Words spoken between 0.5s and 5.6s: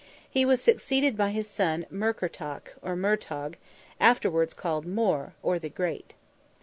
succeeded by his son Murkertach, or Murtogh, afterwards called More, or